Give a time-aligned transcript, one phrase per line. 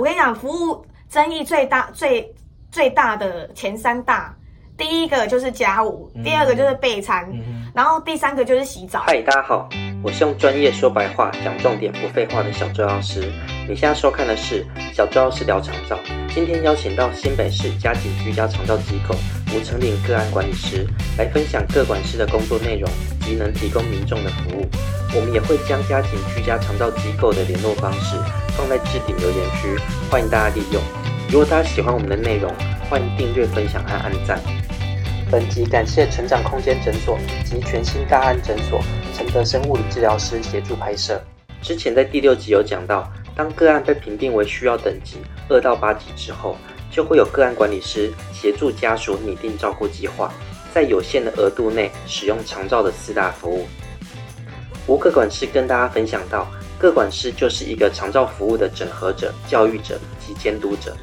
[0.00, 2.34] 我跟你讲，服务争议最大、最
[2.72, 4.34] 最大的前三大，
[4.74, 7.30] 第一个就是家务，第二个就是备餐，
[7.74, 9.00] 然后第三个就是洗澡。
[9.00, 9.68] 嗨，大家好，
[10.02, 13.30] 我是用专业说白话、讲重点、不废话的小周老师。
[13.68, 15.98] 你现在收看的是小周老师聊长照。
[16.32, 19.14] 今天邀请到新北市家庭居家长照机构
[19.54, 20.86] 吴成岭个案管理师
[21.18, 22.90] 来分享各管师的工作内容
[23.20, 24.66] 及能提供民众的服务。
[25.14, 28.16] 我们也会将家庭居家长照机构的联络方式
[28.56, 29.76] 放在置顶留言区，
[30.10, 30.82] 欢迎大家利用。
[31.28, 32.52] 如果大家喜欢我们的内容，
[32.88, 34.40] 欢迎订阅、分享和按赞。
[35.30, 38.82] 本集感谢成长空间诊所及全新大安诊所
[39.14, 41.22] 陈德生物理治疗师协助拍摄。
[41.62, 46.56] 之前在第六集有讲到，当个案被评定为需要等级二到八级之后，
[46.90, 50.32] 就会有个案管理师协助家属拟定照顾计划，
[50.74, 53.68] 在有限的额度内使用长照的四大服务。
[54.86, 56.48] 吴个管师跟大家分享到，
[56.80, 60.96] 各管师就是一个长照服务的整合者、教育者及监督者，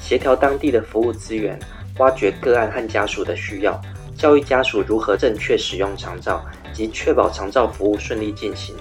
[0.00, 1.56] 协调当地的服务资源，
[1.98, 3.80] 挖掘个案和家属的需要，
[4.18, 8.74] 教育家属如何正确使用长照，及确保长照服务顺利进行。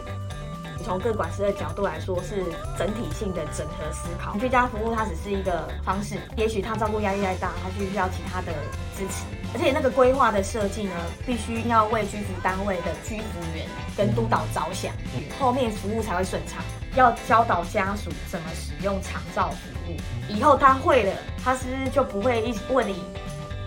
[0.91, 2.43] 从各管师的角度来说，是
[2.77, 4.37] 整体性的整合思考。
[4.37, 8.51] 居家服务它只是一个方式，也许他照顾压力太大，他需要其他的
[8.97, 9.23] 支持。
[9.53, 10.93] 而且那个规划的设计呢，
[11.25, 14.93] 必须要为居服单位的居服员跟督导着想，
[15.39, 16.61] 后面服务才会顺畅。
[16.93, 19.95] 要教导家属怎么使用长照服务，
[20.27, 23.01] 以后他会了，他是不是就不会一直问你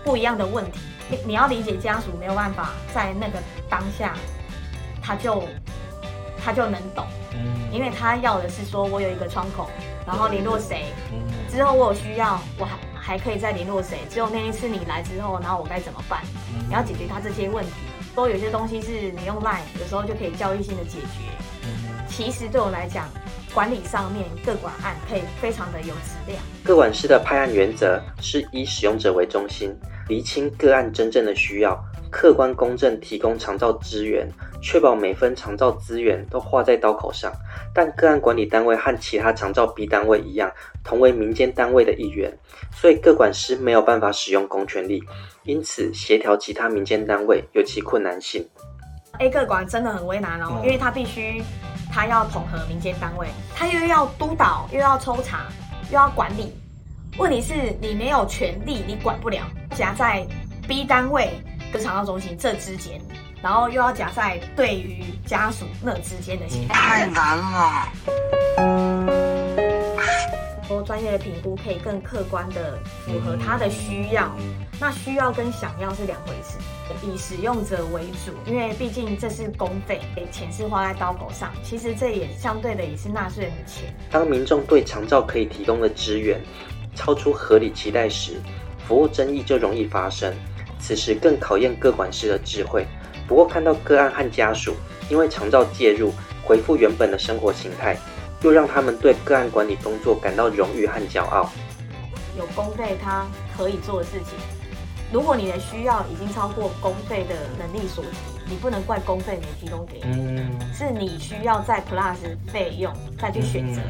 [0.05, 0.79] 不一样的问题？
[1.09, 3.39] 你你要理解家属没有办法在那个
[3.71, 4.15] 当下，
[5.01, 5.43] 他就。
[6.45, 7.07] 他就能懂，
[7.73, 9.71] 因为他要的是说，我有一个窗口，
[10.07, 10.85] 然后联络谁，
[11.51, 14.01] 之后我有需要，我还还可以再联络谁。
[14.11, 16.21] 只有那一次你来之后，然后我该怎么办？
[16.69, 17.73] 你要解决他这些问题。
[18.15, 21.33] 都有些东西是你用 Line 有时候就可以教育性的解决。
[22.07, 23.09] 其实对我来讲，
[23.53, 26.39] 管理上面各管案可以非常的有质量。
[26.63, 29.75] 各管师的派案原则是以使用者为中心，
[30.09, 31.77] 厘清个案真正的需要。
[32.15, 34.25] 客观公正提供长照资源，
[34.63, 37.33] 确保每分长照资源都花在刀口上。
[37.75, 40.49] 但个案管理单位和其他长照 B 单位一样，
[40.85, 42.33] 同为民间单位的一员，
[42.73, 45.03] 所以各管师没有办法使用公权力，
[45.43, 48.49] 因此协调其他民间单位有其困难性。
[49.19, 51.43] A 个管真的很为难哦，因为他必须
[51.93, 53.27] 他要统合民间单位，
[53.57, 55.49] 他又要督导，又要抽查，
[55.91, 56.53] 又要管理。
[57.19, 59.43] 问题是你没有权利，你管不了，
[59.75, 60.25] 夹在
[60.69, 61.31] B 单位。
[61.75, 63.01] 跟长照中心这之间，
[63.43, 67.93] 然后又要夹在对于家属那之间的协调，太难了。
[70.69, 74.31] 说专业的评估可以更客观的符合他的需要，
[74.81, 76.57] 那需要跟想要是两回事。
[77.03, 83.93] 以使用者为主，因为毕竟这是公费，钱是花在刀口上，其实这也相对的也是纳税人的钱。
[84.13, 86.41] 当民众对长照可以提供的资源
[86.95, 88.41] 超出合理期待时，
[88.87, 90.33] 服务争议就容易发生。
[90.87, 92.87] 此时更考验各管师的智慧。
[93.27, 94.75] 不过，看到个案和家属
[95.09, 96.13] 因为长照介入，
[96.45, 97.97] 回复原本的生活形态，
[98.43, 101.51] 又让他们对个案管理工作感到荣誉和骄傲。
[102.37, 103.25] 有公费他
[103.57, 104.39] 可以做的事情，
[105.11, 108.11] 如果你的需要已经超过公费的能力所及，
[108.47, 110.43] 你不能怪公费没提供给你，
[110.75, 112.17] 是你需要在 plus
[112.53, 113.81] 费用再去选择。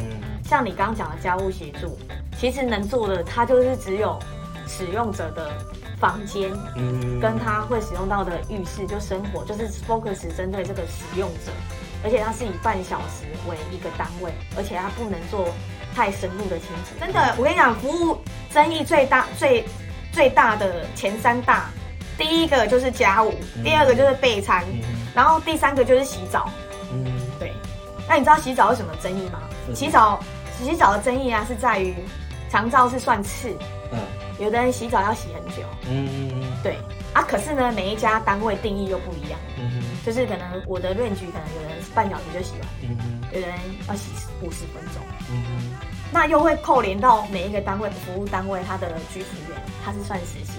[0.44, 1.98] 像你刚刚讲的家务协助，
[2.38, 4.16] 其实能做的，它就是只有
[4.68, 5.50] 使用者的。
[5.98, 11.52] 房间，嗯，跟他会使用到的浴室，就生活，就是 focus 针对这个使用者，
[12.02, 15.48] 而且它是以半小时为一个单位，而且它不能做
[15.94, 16.98] 太深入的清洁。
[17.00, 18.18] 真的，我跟你讲，服务
[18.52, 19.64] 争议最大、最
[20.12, 21.70] 最大的前三大，
[22.18, 24.64] 第一个就是家务，第二个就是备餐，
[25.14, 26.50] 然后第三个就是洗澡。
[26.92, 27.04] 嗯，
[27.38, 27.52] 对。
[28.08, 29.40] 那你知道洗澡有什么争议吗？
[29.74, 30.20] 洗澡，
[30.62, 31.94] 洗澡的争议啊，是在于
[32.50, 33.56] 长照是算次。
[34.38, 36.30] 有的人洗澡要洗很久，嗯，
[36.62, 36.76] 对。
[37.12, 43.50] 啊，可是呢，每一家单位定义又不一样，嗯就是可能我的论局可能有人半小时就洗完，嗯有人
[43.88, 44.10] 要洗
[44.42, 45.00] 五十分钟，
[45.30, 45.70] 嗯
[46.12, 50.54] 那又会扣连到每一个单位服务单位他的居服员，他是算时薪，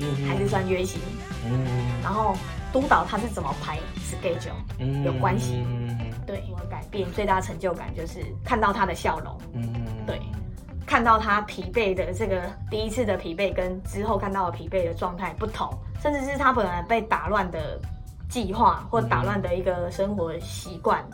[0.00, 0.98] 嗯还是算月薪，
[1.44, 1.66] 嗯
[2.02, 2.34] 然后
[2.72, 9.74] 督导他是怎么排 schedule，嗯，有关系，嗯对，我改变最大成就感就是看到他的笑容，嗯。
[10.06, 10.18] 对。
[10.88, 15.68] 看到他疲惫的这个第一次的疲惫，跟之后看到的疲惫的状态不同，
[16.02, 17.78] 甚至是他本来被打乱的
[18.30, 21.04] 计划或打乱的一个生活习惯，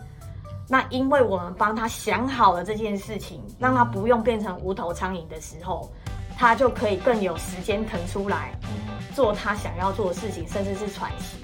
[0.68, 5.92] 那因为我们帮他想好了这件事情，让他不用变成无头苍蝇的时候，
[6.38, 8.56] 他就可以更有时间腾出来
[9.12, 11.38] 做他想要做的事情，甚至是喘息。